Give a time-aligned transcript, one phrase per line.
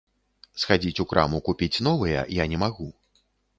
[0.61, 2.91] Схадзіць у краму купіць новыя я не магу.